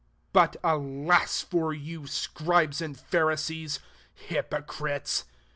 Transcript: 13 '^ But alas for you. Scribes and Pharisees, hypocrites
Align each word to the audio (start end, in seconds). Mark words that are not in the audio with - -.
13 0.33 0.33
'^ 0.33 0.33
But 0.33 0.57
alas 0.67 1.41
for 1.43 1.75
you. 1.75 2.07
Scribes 2.07 2.81
and 2.81 2.99
Pharisees, 2.99 3.79
hypocrites 4.15 5.25